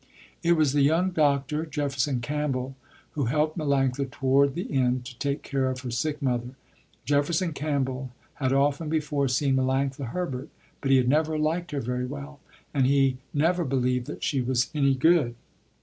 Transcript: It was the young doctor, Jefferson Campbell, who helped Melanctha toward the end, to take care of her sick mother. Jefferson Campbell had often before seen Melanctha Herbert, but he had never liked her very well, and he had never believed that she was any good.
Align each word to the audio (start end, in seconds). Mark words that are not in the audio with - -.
It 0.41 0.53
was 0.53 0.73
the 0.73 0.81
young 0.81 1.11
doctor, 1.11 1.63
Jefferson 1.63 2.21
Campbell, 2.21 2.75
who 3.11 3.25
helped 3.25 3.55
Melanctha 3.55 4.09
toward 4.09 4.55
the 4.55 4.73
end, 4.73 5.05
to 5.05 5.15
take 5.19 5.43
care 5.43 5.69
of 5.69 5.81
her 5.81 5.91
sick 5.91 6.23
mother. 6.23 6.55
Jefferson 7.05 7.53
Campbell 7.53 8.09
had 8.33 8.51
often 8.51 8.89
before 8.89 9.27
seen 9.27 9.57
Melanctha 9.57 10.07
Herbert, 10.07 10.49
but 10.81 10.89
he 10.89 10.97
had 10.97 11.07
never 11.07 11.37
liked 11.37 11.69
her 11.69 11.81
very 11.81 12.07
well, 12.07 12.39
and 12.73 12.87
he 12.87 13.09
had 13.11 13.17
never 13.35 13.63
believed 13.63 14.07
that 14.07 14.23
she 14.23 14.41
was 14.41 14.71
any 14.73 14.95
good. 14.95 15.35